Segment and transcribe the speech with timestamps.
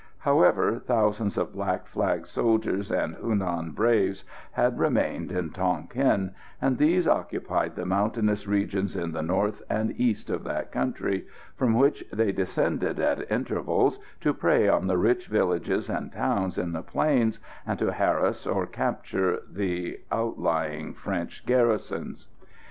[0.17, 7.07] However, thousands of Black Flag soldiers and Hunan braves had remained in Tonquin, and these
[7.07, 12.31] occupied the mountainous regions in the north and east of that country, from which they
[12.31, 17.77] descended at intervals to prey on the rich villages and towns in the plains, and
[17.77, 22.27] to harass or capture the outlying French garrisons.